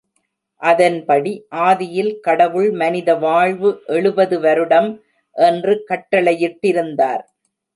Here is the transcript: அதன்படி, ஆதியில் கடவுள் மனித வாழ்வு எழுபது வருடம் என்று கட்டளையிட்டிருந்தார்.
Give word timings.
அதன்படி, 0.61 1.31
ஆதியில் 1.61 2.09
கடவுள் 2.19 2.71
மனித 2.71 3.15
வாழ்வு 3.15 3.71
எழுபது 3.87 4.39
வருடம் 4.39 4.89
என்று 5.35 5.75
கட்டளையிட்டிருந்தார். 5.89 7.23